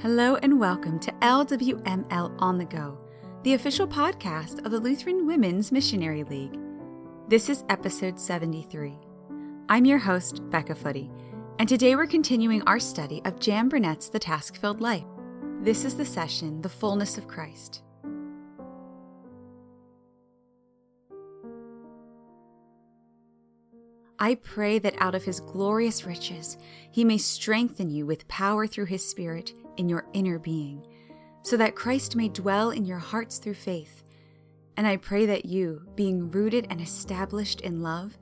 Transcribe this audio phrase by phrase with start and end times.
[0.00, 2.98] Hello and welcome to LWML On the Go,
[3.42, 6.58] the official podcast of the Lutheran Women's Missionary League.
[7.28, 8.98] This is episode 73.
[9.70, 11.10] I'm your host, Becca Footy,
[11.58, 15.06] and today we're continuing our study of Jan Burnett's The Task Filled Life.
[15.62, 17.82] This is the session, The Fullness of Christ.
[24.18, 26.58] I pray that out of his glorious riches
[26.90, 30.86] he may strengthen you with power through his Spirit in your inner being,
[31.42, 34.02] so that Christ may dwell in your hearts through faith.
[34.76, 38.18] And I pray that you, being rooted and established in love,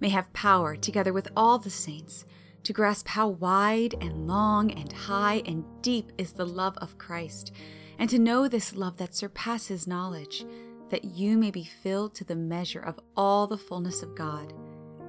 [0.00, 2.26] may have power, together with all the saints,
[2.64, 7.52] to grasp how wide and long and high and deep is the love of Christ,
[7.98, 10.44] and to know this love that surpasses knowledge,
[10.90, 14.52] that you may be filled to the measure of all the fullness of God.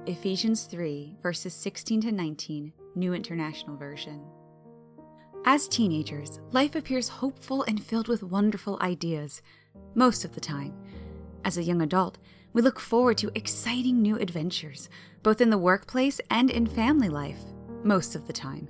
[0.06, 4.22] Ephesians 3, verses 16 to 19, New International Version.
[5.48, 9.42] As teenagers, life appears hopeful and filled with wonderful ideas,
[9.94, 10.74] most of the time.
[11.44, 12.18] As a young adult,
[12.52, 14.88] we look forward to exciting new adventures,
[15.22, 17.38] both in the workplace and in family life,
[17.84, 18.68] most of the time.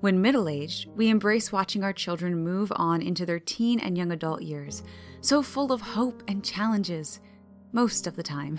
[0.00, 4.10] When middle aged, we embrace watching our children move on into their teen and young
[4.10, 4.82] adult years,
[5.20, 7.20] so full of hope and challenges,
[7.72, 8.58] most of the time.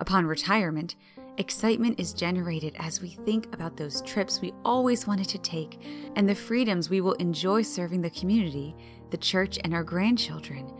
[0.00, 0.96] Upon retirement,
[1.40, 5.80] Excitement is generated as we think about those trips we always wanted to take
[6.14, 8.76] and the freedoms we will enjoy serving the community,
[9.08, 10.70] the church, and our grandchildren.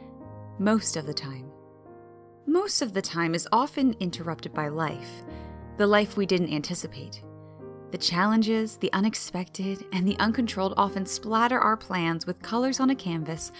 [0.58, 1.50] Most of the time.
[2.46, 5.22] Most of the time is often interrupted by life,
[5.78, 7.22] the life we didn't anticipate.
[7.90, 12.94] The challenges, the unexpected, and the uncontrolled often splatter our plans with colors on a
[12.94, 13.50] canvas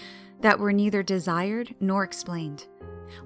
[0.41, 2.67] that were neither desired nor explained.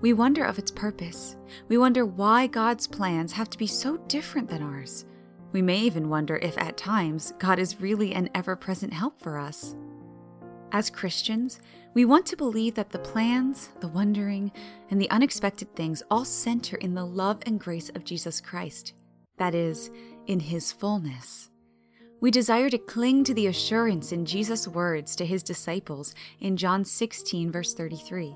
[0.02, 1.36] We wonder of its purpose.
[1.67, 5.05] We wonder why God's plans have to be so different than ours.
[5.52, 9.38] We may even wonder if at times God is really an ever present help for
[9.38, 9.75] us.
[10.72, 11.59] As Christians,
[11.94, 14.51] we want to believe that the plans, the wondering,
[14.90, 18.94] and the unexpected things all center in the love and grace of Jesus Christ,
[19.38, 19.90] that is,
[20.28, 21.50] in His fullness.
[22.19, 26.84] We desire to cling to the assurance in Jesus' words to His disciples in John
[26.84, 28.35] 16, verse 33.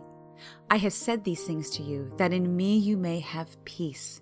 [0.69, 4.21] I have said these things to you, that in me you may have peace.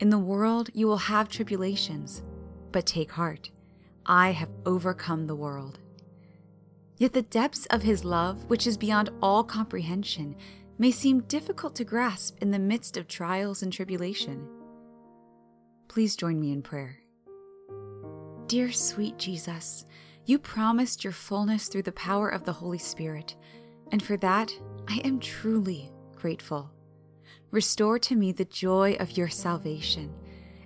[0.00, 2.22] In the world you will have tribulations,
[2.72, 3.50] but take heart.
[4.06, 5.78] I have overcome the world.
[6.96, 10.36] Yet the depths of his love, which is beyond all comprehension,
[10.78, 14.48] may seem difficult to grasp in the midst of trials and tribulation.
[15.88, 17.00] Please join me in prayer.
[18.46, 19.84] Dear sweet Jesus,
[20.24, 23.36] you promised your fullness through the power of the Holy Spirit,
[23.90, 24.52] and for that
[24.90, 26.70] I am truly grateful.
[27.50, 30.14] Restore to me the joy of your salvation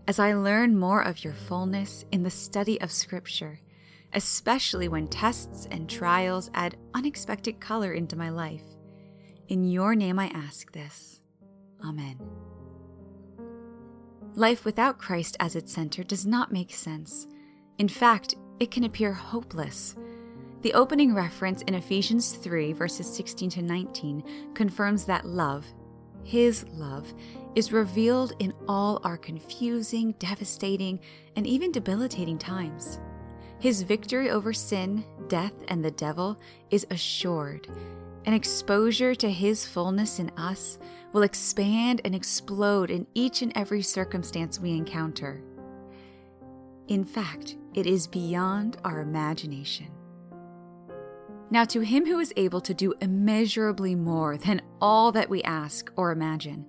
[0.07, 3.59] as I learn more of your fullness in the study of Scripture,
[4.13, 8.63] especially when tests and trials add unexpected color into my life.
[9.49, 11.21] In your name I ask this.
[11.85, 12.21] Amen.
[14.35, 17.27] Life without Christ as its center does not make sense.
[17.79, 19.97] In fact, it can appear hopeless
[20.63, 25.67] the opening reference in Ephesians 3, verses 16 to 19, confirms that love,
[26.23, 27.13] His love,
[27.57, 31.01] is revealed in all our confusing, devastating,
[31.35, 33.01] and even debilitating times.
[33.59, 36.39] His victory over sin, death, and the devil
[36.71, 37.67] is assured,
[38.25, 40.79] and exposure to His fullness in us
[41.13, 45.43] will expand and explode in each and every circumstance we encounter.
[46.87, 49.89] In fact, it is beyond our imagination.
[51.53, 55.93] Now, to him who is able to do immeasurably more than all that we ask
[55.97, 56.65] or imagine,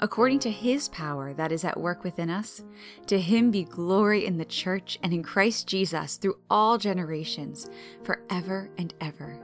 [0.00, 2.62] according to his power that is at work within us,
[3.08, 7.68] to him be glory in the church and in Christ Jesus through all generations,
[8.04, 9.38] forever and ever.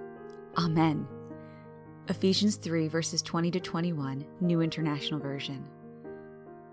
[0.57, 1.07] Amen.
[2.09, 5.69] Ephesians 3, verses 20 to 21, New International Version.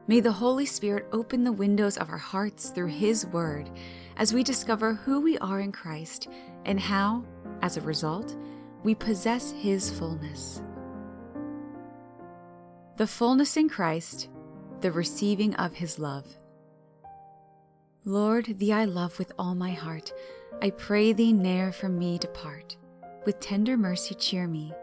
[0.08, 3.70] May the Holy Spirit open the windows of our hearts through His Word
[4.16, 6.30] as we discover who we are in Christ
[6.64, 7.26] and how,
[7.62, 8.36] as a result,
[8.84, 10.62] we possess His fullness.
[12.98, 14.30] The fullness in Christ,
[14.82, 16.26] the receiving of His love.
[18.06, 20.14] Lord, Thee I love with all my heart.
[20.62, 22.78] I pray Thee ne'er from me depart.
[23.26, 24.74] With tender mercy cheer me.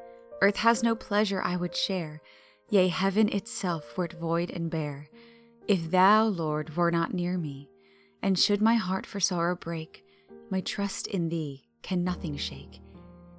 [0.40, 2.20] Earth has no pleasure I would share,
[2.68, 5.06] yea, heaven itself were it void and bare,
[5.68, 7.68] if Thou, Lord, were not near me.
[8.20, 10.04] And should my heart for sorrow break,
[10.50, 12.80] my trust in Thee can nothing shake.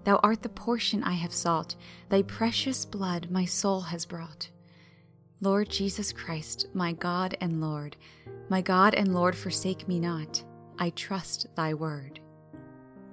[0.04, 1.76] Thou art the portion I have sought,
[2.10, 4.50] thy precious blood my soul has brought.
[5.40, 7.96] Lord Jesus Christ, my God and Lord,
[8.50, 10.44] my God and Lord, forsake me not.
[10.80, 12.20] I trust thy word.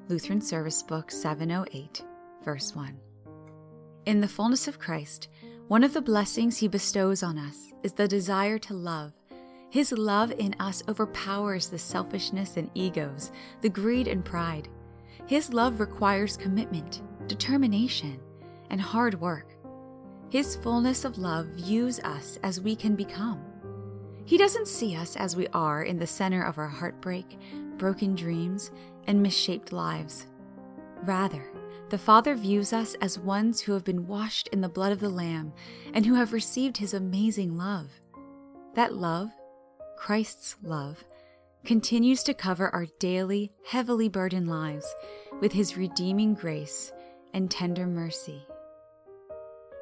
[0.08, 2.04] Lutheran Service Book 708,
[2.44, 2.98] verse 1.
[4.06, 5.28] In the fullness of Christ,
[5.68, 9.12] one of the blessings he bestows on us is the desire to love.
[9.68, 13.30] His love in us overpowers the selfishness and egos,
[13.60, 14.68] the greed and pride.
[15.30, 18.18] His love requires commitment, determination,
[18.68, 19.46] and hard work.
[20.28, 23.40] His fullness of love views us as we can become.
[24.24, 27.38] He doesn't see us as we are in the center of our heartbreak,
[27.78, 28.72] broken dreams,
[29.06, 30.26] and misshaped lives.
[31.04, 31.48] Rather,
[31.90, 35.08] the Father views us as ones who have been washed in the blood of the
[35.08, 35.52] Lamb
[35.94, 38.00] and who have received his amazing love.
[38.74, 39.30] That love,
[39.96, 41.04] Christ's love,
[41.64, 44.94] continues to cover our daily, heavily burdened lives
[45.40, 46.92] with his redeeming grace
[47.32, 48.42] and tender mercy.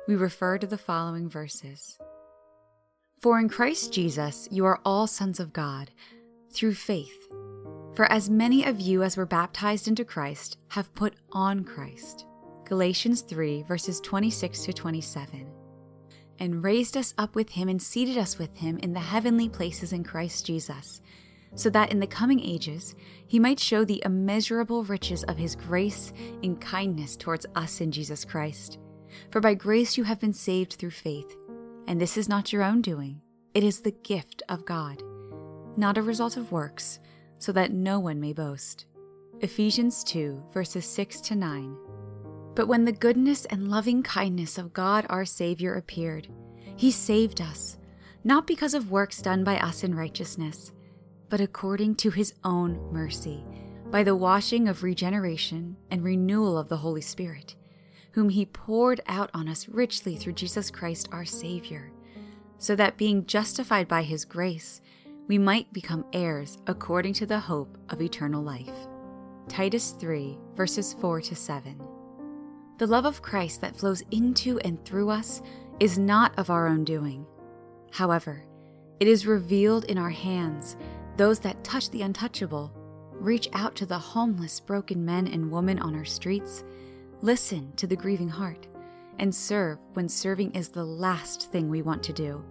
[0.06, 1.98] We refer to the following verses
[3.20, 5.90] For in Christ Jesus you are all sons of God,
[6.50, 7.28] through faith.
[7.94, 12.26] For as many of you as were baptized into Christ have put on Christ.
[12.64, 15.50] Galatians 3, verses 26 to 27.
[16.38, 19.92] And raised us up with him and seated us with him in the heavenly places
[19.92, 21.00] in Christ Jesus,
[21.54, 22.94] so that in the coming ages
[23.26, 26.12] he might show the immeasurable riches of his grace
[26.42, 28.78] in kindness towards us in Jesus Christ.
[29.30, 31.36] For by grace you have been saved through faith,
[31.86, 33.20] and this is not your own doing,
[33.54, 35.02] it is the gift of God,
[35.76, 37.00] not a result of works
[37.38, 38.86] so that no one may boast.
[39.40, 41.76] Ephesians 2, verses 6 to 9.
[42.54, 46.28] But when the goodness and loving kindness of God our Savior appeared,
[46.76, 47.78] He saved us,
[48.24, 50.72] not because of works done by us in righteousness,
[51.28, 53.44] but according to His own mercy,
[53.90, 57.54] by the washing of regeneration and renewal of the Holy Spirit,
[58.12, 61.90] whom He poured out on us richly through Jesus Christ our Savior,
[62.58, 64.80] so that being justified by His grace,
[65.26, 68.88] we might become heirs according to the hope of eternal life.
[69.48, 71.80] Titus 3, verses 4 to 7.
[72.78, 75.42] The love of Christ that flows into and through us
[75.80, 77.26] is not of our own doing.
[77.90, 78.44] However,
[79.00, 80.76] it is revealed in our hands,
[81.18, 82.72] those that touch the untouchable,
[83.12, 86.62] reach out to the homeless, broken men and women on our streets,
[87.22, 88.68] listen to the grieving heart,
[89.18, 92.44] and serve when serving is the last thing we want to do.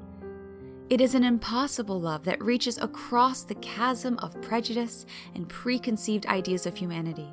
[0.90, 6.66] It is an impossible love that reaches across the chasm of prejudice and preconceived ideas
[6.66, 7.30] of humanity.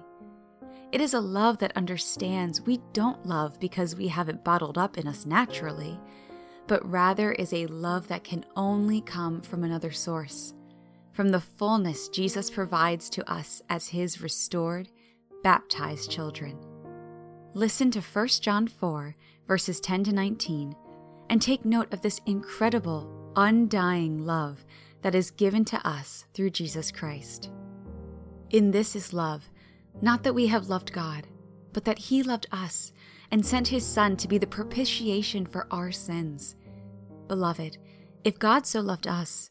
[0.92, 4.98] It is a love that understands we don't love because we have it bottled up
[4.98, 5.98] in us naturally,
[6.68, 10.54] but rather is a love that can only come from another source,
[11.14, 14.88] from the fullness Jesus provides to us as his restored,
[15.42, 16.58] baptized children.
[17.54, 19.14] Listen to 1 John 4,
[19.46, 20.74] verses 10 to 19,
[21.30, 24.64] and take note of this incredible undying love
[25.02, 27.50] that is given to us through Jesus Christ.
[28.50, 29.48] In this is love,
[30.02, 31.28] not that we have loved God,
[31.72, 32.92] but that He loved us
[33.30, 36.56] and sent His Son to be the propitiation for our sins.
[37.28, 37.78] Beloved,
[38.24, 39.50] if God so loved us,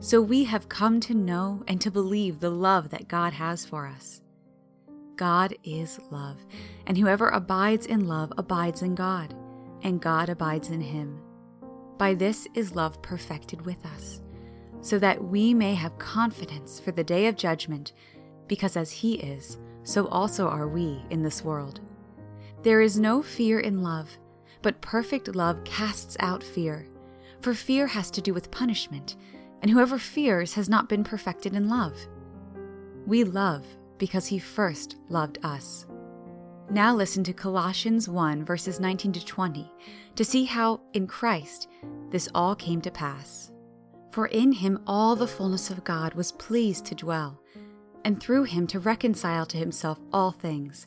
[0.00, 3.86] So we have come to know and to believe the love that God has for
[3.86, 4.20] us.
[5.16, 6.44] God is love,
[6.86, 9.34] and whoever abides in love abides in God,
[9.82, 11.20] and God abides in him.
[11.98, 14.20] By this is love perfected with us
[14.84, 17.92] so that we may have confidence for the day of judgment,
[18.46, 21.80] because as He is, so also are we in this world.
[22.62, 24.18] There is no fear in love,
[24.60, 26.86] but perfect love casts out fear,
[27.40, 29.16] for fear has to do with punishment,
[29.62, 31.96] and whoever fears has not been perfected in love.
[33.06, 33.66] We love
[33.98, 35.86] because He first loved us.
[36.70, 39.70] Now listen to Colossians 1, verses 19 to 20,
[40.16, 41.68] to see how, in Christ,
[42.10, 43.52] this all came to pass.
[44.12, 47.40] For in him all the fullness of God was pleased to dwell,
[48.04, 50.86] and through him to reconcile to himself all things,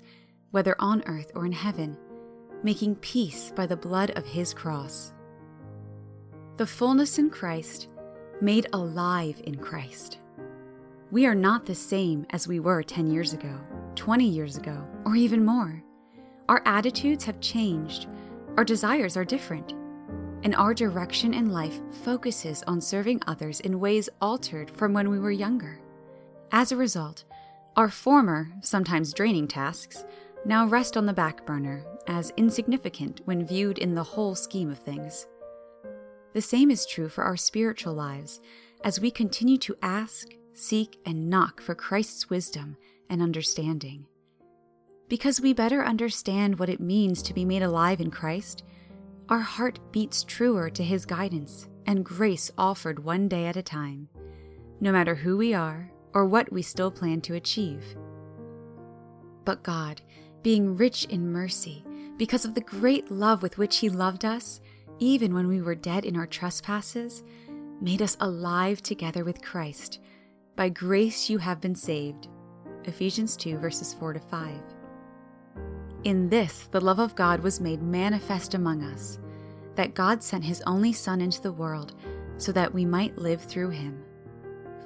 [0.52, 1.98] whether on earth or in heaven,
[2.64, 5.14] making peace by the blood of his cross.
[6.56, 7.90] The fullness in Christ,
[8.42, 10.20] made alive in Christ.
[11.12, 13.60] We are not the same as we were 10 years ago,
[13.96, 15.84] 20 years ago, or even more.
[16.50, 18.08] Our attitudes have changed,
[18.58, 19.74] our desires are different
[20.44, 25.20] and our direction in life focuses on serving others in ways altered from when we
[25.20, 25.80] were younger.
[26.52, 27.26] As a result,
[27.76, 30.06] our former, sometimes draining tasks
[30.46, 34.80] now rest on the back burner as insignificant when viewed in the whole scheme of
[34.80, 35.28] things.
[36.34, 38.40] The same is true for our spiritual lives
[38.84, 42.78] as we continue to ask, seek, and knock for Christ's wisdom
[43.10, 44.06] and understanding.
[45.08, 48.64] Because we better understand what it means to be made alive in Christ,
[49.30, 54.10] our heart beats truer to His guidance and grace offered one day at a time,
[54.82, 57.84] no matter who we are or what we still plan to achieve.
[59.46, 60.02] But God,
[60.44, 61.86] being rich in mercy,
[62.18, 64.60] because of the great love with which He loved us,
[65.00, 67.24] even when we were dead in our trespasses,
[67.82, 70.00] made us alive together with Christ.
[70.56, 72.28] By grace you have been saved.
[72.86, 74.60] Ephesians 2, verses 4 to 5.
[76.04, 79.20] In this, the love of God was made manifest among us,
[79.76, 81.94] that God sent His only Son into the world
[82.38, 84.04] so that we might live through Him.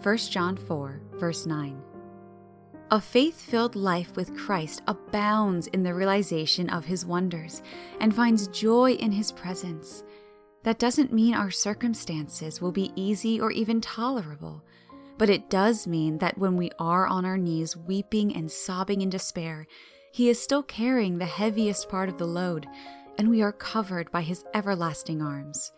[0.02, 1.82] 1 John 4, verse 9.
[2.94, 7.64] A faith filled life with Christ abounds in the realization of his wonders
[8.02, 10.04] and finds joy in his presence.
[10.64, 14.66] That doesn't mean our circumstances will be easy or even tolerable,
[15.18, 19.10] but it does mean that when we are on our knees weeping and sobbing in
[19.10, 19.68] despair,
[20.12, 22.68] he is still carrying the heaviest part of the load,
[23.18, 25.72] and we are covered by his everlasting arms.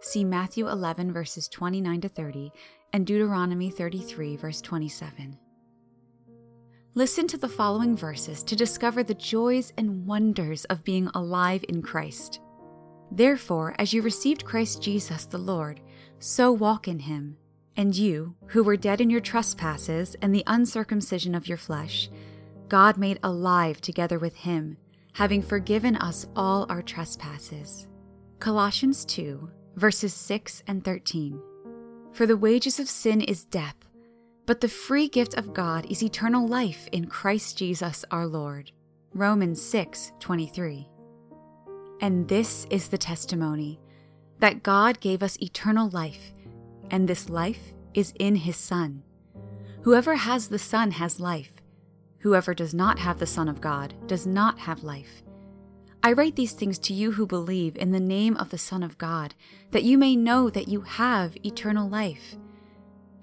[0.00, 2.50] See Matthew 11, verses 29 to 30,
[2.92, 5.38] and Deuteronomy 33, verse 27.
[6.96, 11.82] Listen to the following verses to discover the joys and wonders of being alive in
[11.82, 12.40] Christ.
[13.12, 15.80] Therefore, as you received Christ Jesus the Lord,
[16.18, 17.36] so walk in him.
[17.76, 22.10] And you, who were dead in your trespasses and the uncircumcision of your flesh,
[22.68, 24.76] God made alive together with him,
[25.12, 27.86] having forgiven us all our trespasses.
[28.40, 31.40] Colossians 2, verses 6 and 13.
[32.10, 33.76] For the wages of sin is death
[34.50, 38.72] but the free gift of God is eternal life in Christ Jesus our Lord.
[39.14, 40.88] Romans 6 23.
[42.00, 43.78] And this is the testimony
[44.40, 46.34] that God gave us eternal life,
[46.90, 49.04] and this life is in his Son.
[49.82, 51.52] Whoever has the Son has life.
[52.18, 55.22] Whoever does not have the Son of God does not have life.
[56.02, 58.98] I write these things to you who believe in the name of the Son of
[58.98, 59.36] God,
[59.70, 62.36] that you may know that you have eternal life.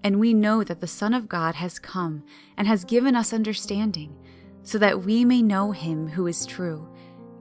[0.07, 2.23] And we know that the Son of God has come
[2.55, 4.15] and has given us understanding,
[4.63, 6.87] so that we may know him who is true,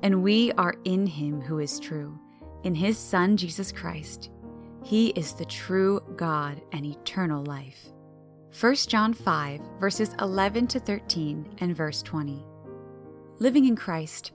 [0.03, 2.19] and we are in him who is true,
[2.65, 4.31] in his Son Jesus Christ.
[4.83, 7.87] He is the true God and eternal life.
[8.59, 12.45] 1 John 5, verses 11 to 13 and verse 20.
[13.39, 14.33] Living in Christ,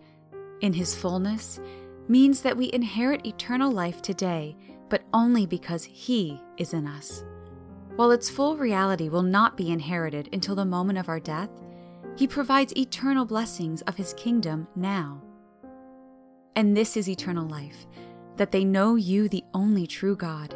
[0.61, 1.59] in his fullness,
[2.07, 4.55] means that we inherit eternal life today,
[4.88, 7.25] but only because he is in us.
[8.01, 11.51] While its full reality will not be inherited until the moment of our death,
[12.17, 15.22] He provides eternal blessings of His kingdom now.
[16.55, 17.86] And this is eternal life,
[18.38, 20.55] that they know you, the only true God,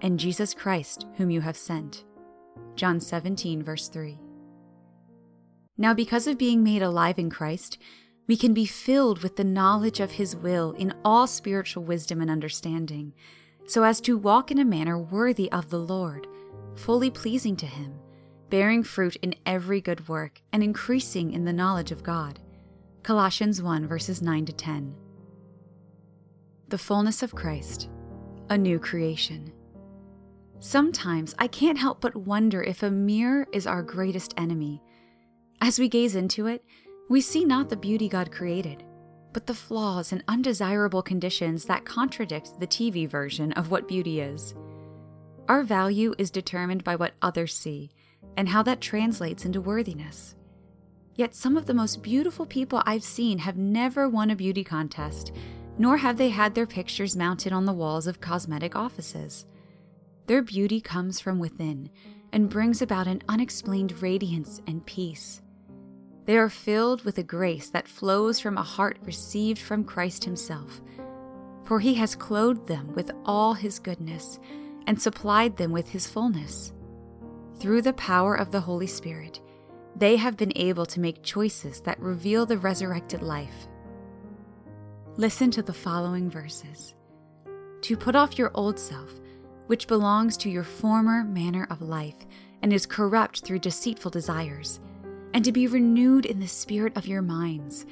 [0.00, 2.06] and Jesus Christ, whom you have sent.
[2.74, 4.18] John 17, verse 3.
[5.76, 7.76] Now, because of being made alive in Christ,
[8.26, 12.30] we can be filled with the knowledge of His will in all spiritual wisdom and
[12.30, 13.12] understanding,
[13.66, 16.26] so as to walk in a manner worthy of the Lord
[16.78, 17.98] fully pleasing to Him,
[18.48, 22.38] bearing fruit in every good work, and increasing in the knowledge of God.
[23.02, 24.94] Colossians 1 verses 9 to 10.
[26.68, 27.90] The fullness of Christ,
[28.48, 29.52] a new creation.
[30.60, 34.82] Sometimes I can't help but wonder if a mirror is our greatest enemy.
[35.60, 36.64] As we gaze into it,
[37.08, 38.84] we see not the beauty God created,
[39.32, 44.54] but the flaws and undesirable conditions that contradict the TV version of what beauty is.
[45.48, 47.90] Our value is determined by what others see
[48.36, 50.34] and how that translates into worthiness.
[51.14, 55.32] Yet some of the most beautiful people I've seen have never won a beauty contest,
[55.78, 59.46] nor have they had their pictures mounted on the walls of cosmetic offices.
[60.26, 61.88] Their beauty comes from within
[62.30, 65.40] and brings about an unexplained radiance and peace.
[66.26, 70.82] They are filled with a grace that flows from a heart received from Christ Himself,
[71.64, 74.38] for He has clothed them with all His goodness
[74.88, 76.72] and supplied them with his fullness.
[77.58, 79.38] Through the power of the Holy Spirit,
[79.94, 83.68] they have been able to make choices that reveal the resurrected life.
[85.18, 86.94] Listen to the following verses
[87.82, 89.20] To put off your old self,
[89.66, 92.26] which belongs to your former manner of life
[92.62, 94.80] and is corrupt through deceitful desires,
[95.34, 97.84] and to be renewed in the spirit of your minds,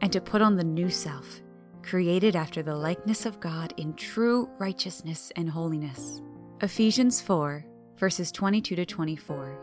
[0.00, 1.40] and to put on the new self,
[1.82, 6.22] created after the likeness of God in true righteousness and holiness.
[6.60, 9.58] Ephesians 4, verses 22 to 24.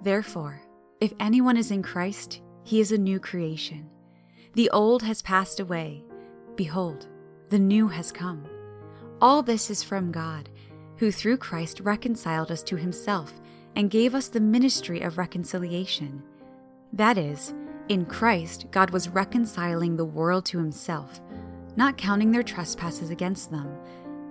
[0.00, 0.62] Therefore,
[1.00, 3.90] if anyone is in Christ, he is a new creation.
[4.54, 6.04] The old has passed away.
[6.54, 7.08] Behold,
[7.48, 8.46] the new has come.
[9.20, 10.48] All this is from God,
[10.98, 13.40] who through Christ reconciled us to himself
[13.74, 16.22] and gave us the ministry of reconciliation.
[16.92, 17.52] That is,
[17.88, 21.20] in Christ, God was reconciling the world to himself,
[21.74, 23.76] not counting their trespasses against them,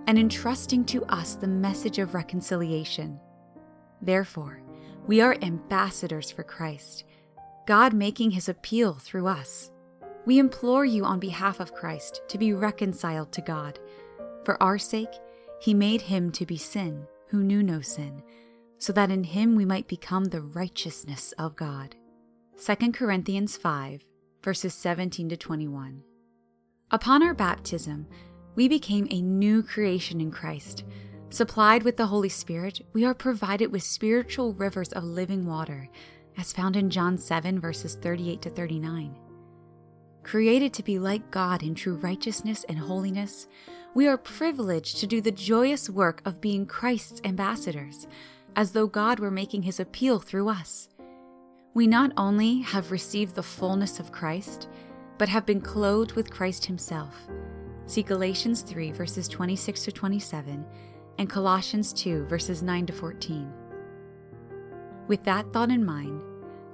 [0.07, 3.19] and entrusting to us the message of reconciliation.
[4.01, 4.61] Therefore,
[5.05, 7.03] we are ambassadors for Christ,
[7.65, 9.71] God making his appeal through us.
[10.25, 13.79] We implore you on behalf of Christ to be reconciled to God.
[14.43, 15.13] For our sake,
[15.59, 18.23] he made him to be sin who knew no sin,
[18.77, 21.95] so that in him we might become the righteousness of God.
[22.63, 24.03] 2 Corinthians 5,
[24.43, 26.03] verses 17 to 21.
[26.91, 28.07] Upon our baptism,
[28.59, 30.83] we became a new creation in Christ.
[31.29, 35.87] Supplied with the Holy Spirit, we are provided with spiritual rivers of living water,
[36.37, 39.15] as found in John 7, verses 38 to 39.
[40.23, 43.47] Created to be like God in true righteousness and holiness,
[43.93, 48.09] we are privileged to do the joyous work of being Christ's ambassadors,
[48.57, 50.89] as though God were making his appeal through us.
[51.73, 54.67] We not only have received the fullness of Christ,
[55.17, 57.29] but have been clothed with Christ himself.
[57.89, 60.63] See Galatians 3, verses 26 to 27,
[61.17, 63.51] and Colossians 2, verses 9 to 14.
[65.07, 66.21] With that thought in mind,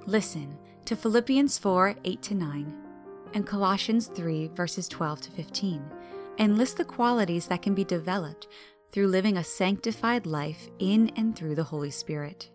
[0.05, 2.73] listen to Philippians 4, 8 to 9
[3.33, 5.89] and Colossians 3, verses 12 to 15,
[6.37, 8.47] and list the qualities that can be developed
[8.91, 12.49] through living a sanctified life in and through the Holy Spirit.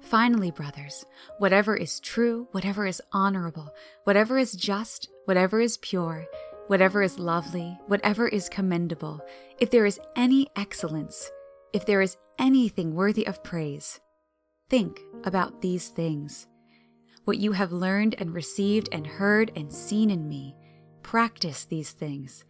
[0.00, 1.04] Finally, brothers,
[1.38, 3.72] whatever is true, whatever is honorable,
[4.02, 6.26] whatever is just, whatever is pure,
[6.70, 9.20] whatever is lovely, whatever is commendable,
[9.58, 11.28] if there is any excellence,
[11.72, 13.98] if there is anything worthy of praise,
[14.68, 16.46] think about these things
[17.24, 20.56] what you have learned and received and heard and seen in me.
[21.02, 22.44] Practice these things,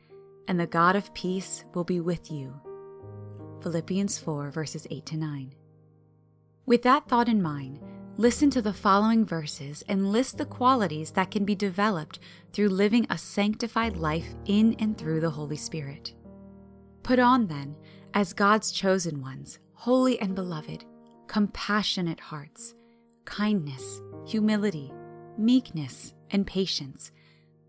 [0.48, 2.54] and the God of peace will be with you.
[3.62, 5.54] Philippians 4, verses 8 to 9.
[6.66, 7.80] With that thought in mind,
[8.20, 12.18] listen to the following verses and list the qualities that can be developed
[12.52, 16.12] through living a sanctified life in and through the Holy Spirit.
[17.02, 17.74] Put on, then,
[18.12, 20.85] as God's chosen ones, holy and beloved,
[21.28, 22.74] compassionate hearts,
[23.24, 24.92] kindness humility,
[25.38, 27.12] meekness, and patience,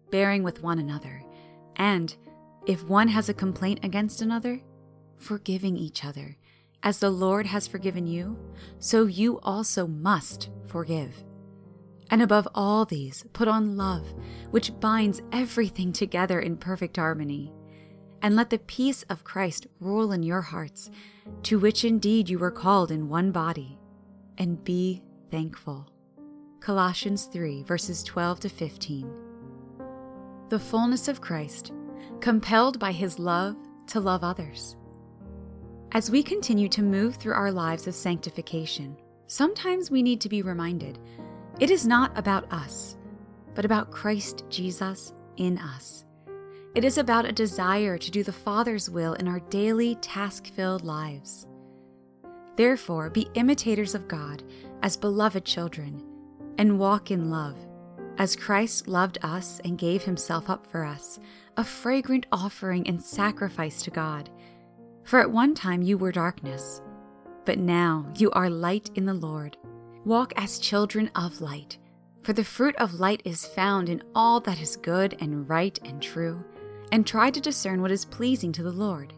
[0.10, 1.24] bearing with one another,
[1.78, 2.18] and,
[2.68, 4.62] if one has a complaint against another,
[5.18, 6.36] forgiving each other.
[6.84, 8.38] As the Lord has forgiven you,
[8.80, 11.24] so you also must forgive.
[12.10, 14.14] And above all these, put on love,
[14.50, 17.54] which binds everything together in perfect harmony.
[18.24, 20.90] And let the peace of Christ rule in your hearts,
[21.44, 23.80] to which indeed you were called in one body,
[24.38, 25.88] and be thankful.
[26.60, 29.12] Colossians 3, verses 12 to 15.
[30.50, 31.72] The fullness of Christ,
[32.20, 33.56] compelled by his love
[33.88, 34.76] to love others.
[35.94, 38.96] As we continue to move through our lives of sanctification,
[39.28, 40.98] sometimes we need to be reminded
[41.60, 42.96] it is not about us,
[43.56, 46.06] but about Christ Jesus in us.
[46.76, 50.86] It is about a desire to do the Father's will in our daily task filled
[50.86, 51.46] lives.
[52.56, 54.44] Therefore, be imitators of God
[54.84, 56.02] as beloved children
[56.58, 57.58] and walk in love,
[58.18, 61.20] as Christ loved us and gave himself up for us,
[61.58, 64.30] a fragrant offering and sacrifice to God.
[65.04, 66.82] For at one time you were darkness,
[67.46, 69.58] but now you are light in the Lord.
[70.06, 71.78] Walk as children of light,
[72.24, 76.02] for the fruit of light is found in all that is good and right and
[76.02, 76.44] true,
[76.92, 79.14] and try to discern what is pleasing to the Lord.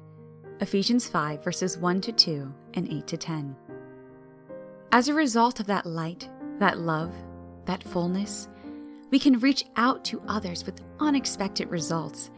[0.60, 3.56] Ephesians 5, verses 1 to 2 and 8 to 10.
[4.92, 7.14] As a result of that light, that love,
[7.66, 8.48] that fullness,
[9.12, 12.32] we can reach out to others with unexpected results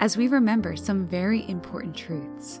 [0.00, 2.60] as we remember some very important truths.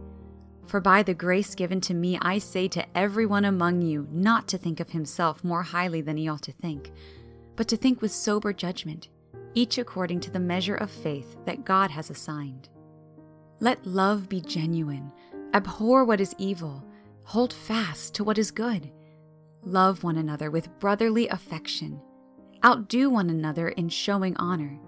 [0.71, 4.57] For by the grace given to me, I say to everyone among you not to
[4.57, 6.93] think of himself more highly than he ought to think,
[7.57, 9.09] but to think with sober judgment,
[9.53, 12.69] each according to the measure of faith that God has assigned.
[13.59, 15.11] Let love be genuine,
[15.53, 16.85] abhor what is evil,
[17.25, 18.89] hold fast to what is good.
[19.63, 21.99] Love one another with brotherly affection
[22.63, 24.79] Outdo one another in showing honor.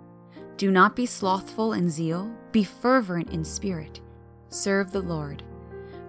[0.56, 4.00] Do not be slothful in zeal, be fervent in spirit.
[4.48, 5.44] serve the Lord.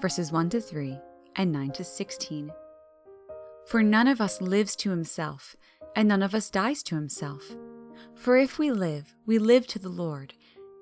[0.00, 0.98] verses 1 to 3
[1.36, 2.50] and 9 to 16.
[3.66, 5.56] For none of us lives to himself,
[5.94, 7.42] and none of us dies to himself.
[8.14, 10.34] For if we live, we live to the Lord,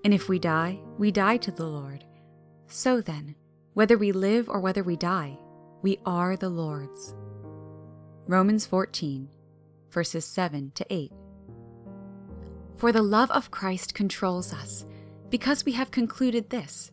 [0.04, 2.04] and if we die, we die to the Lord.
[2.66, 3.34] So then,
[3.74, 5.38] whether we live or whether we die,
[5.82, 7.14] we are the Lord's.
[8.26, 9.28] Romans 14,
[9.90, 11.12] verses 7 to 8.
[12.76, 14.86] For the love of Christ controls us,
[15.30, 16.92] because we have concluded this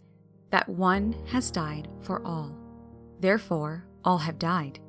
[0.51, 2.55] that one has died for all.
[3.19, 4.79] Therefore, all have died.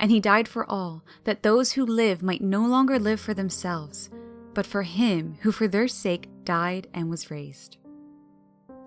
[0.00, 4.10] And he died for all, that those who live might no longer live for themselves,
[4.54, 7.78] but for him who for their sake died and was raised.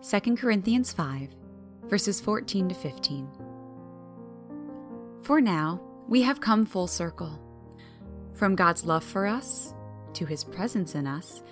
[0.10, 1.30] 2 Corinthians 5,
[1.88, 3.28] verses 14 to 15.
[5.22, 7.40] For now, we have come full circle.
[8.34, 9.74] From God's love for us,
[10.14, 11.44] to his presence in us,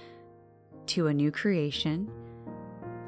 [0.88, 2.10] to a new creation,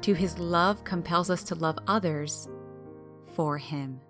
[0.02, 2.48] to his love compels us to love others
[3.34, 4.00] for him.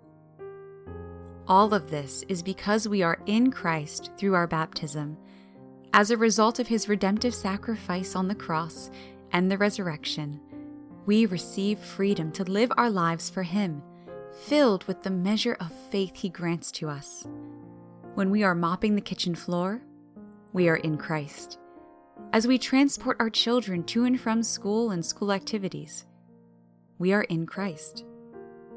[1.47, 5.17] All of this is because we are in Christ through our baptism.
[5.93, 8.89] As a result of his redemptive sacrifice on the cross
[9.31, 10.39] and the resurrection,
[11.05, 13.83] we receive freedom to live our lives for him,
[14.45, 17.27] filled with the measure of faith he grants to us.
[18.15, 19.81] When we are mopping the kitchen floor,
[20.53, 21.59] we are in Christ.
[22.31, 26.05] As we transport our children to and from school and school activities,
[26.97, 28.05] we are in Christ.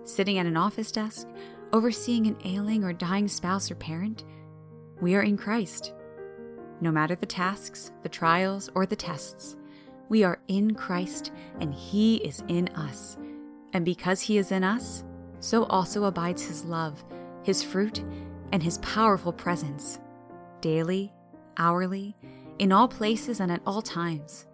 [0.04, 1.26] Sitting at an office desk,
[1.72, 4.24] overseeing an ailing or dying spouse or parent,
[5.00, 5.94] we are in Christ.
[6.80, 9.56] No matter the tasks, the trials, or the tests,
[10.08, 13.16] we are in Christ and He is in us.
[13.72, 15.04] And because He is in us,
[15.40, 17.04] so also abides His love,
[17.42, 18.02] His fruit,
[18.52, 19.98] and His powerful presence,
[20.60, 21.12] daily,
[21.56, 22.16] hourly,
[22.58, 24.46] in all places and at all times.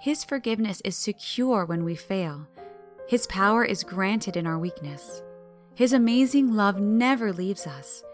[0.00, 2.46] His forgiveness is secure when we fail.
[3.08, 5.22] His power is granted in our weakness.
[5.74, 8.04] His amazing love never leaves us,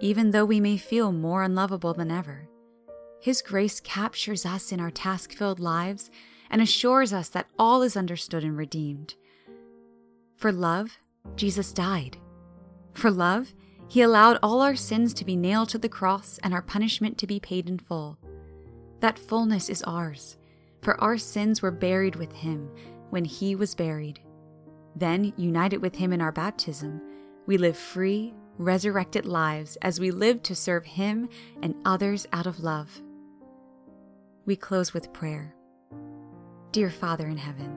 [0.00, 2.48] even though we may feel more unlovable than ever.
[3.20, 6.10] His grace captures us in our task filled lives
[6.50, 9.14] and assures us that all is understood and redeemed.
[10.36, 10.98] For love,
[11.36, 12.16] Jesus died.
[12.94, 13.54] For love,
[13.88, 17.26] he allowed all our sins to be nailed to the cross and our punishment to
[17.26, 18.18] be paid in full.
[19.00, 20.36] That fullness is ours,
[20.82, 22.70] for our sins were buried with him
[23.10, 24.20] when he was buried.
[24.94, 27.00] Then, united with him in our baptism,
[27.46, 31.28] we live free, resurrected lives as we live to serve Him
[31.62, 33.00] and others out of love.
[34.44, 35.54] We close with prayer.
[36.72, 37.76] Dear Father in heaven,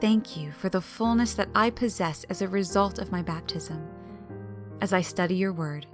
[0.00, 3.86] thank you for the fullness that I possess as a result of my baptism.
[4.80, 5.86] As I study your word,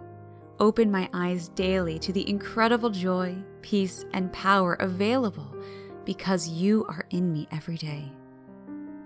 [0.61, 5.53] open my eyes daily to the incredible joy, peace, and power available
[6.05, 8.13] because you are in me every day.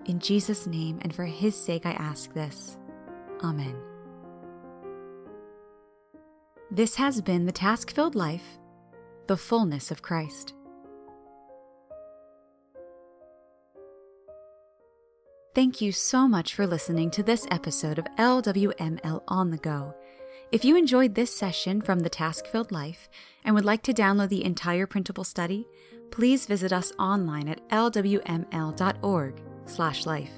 [0.05, 2.77] In Jesus' name and for his sake, I ask this.
[3.43, 3.75] Amen.
[6.69, 8.59] This has been the task filled life,
[9.25, 10.53] the fullness of Christ.
[15.55, 19.95] Thank you so much for listening to this episode of LWML On the Go.
[20.51, 23.07] If you enjoyed this session from the Task Filled Life
[23.45, 25.65] and would like to download the entire printable study,
[26.11, 30.31] please visit us online at lwml.org/life.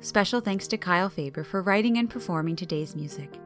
[0.00, 3.38] Special thanks to Kyle Faber for writing and performing today's music.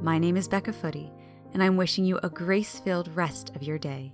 [0.00, 1.10] My name is Becca Footy,
[1.52, 4.12] and I'm wishing you a grace filled rest of your day.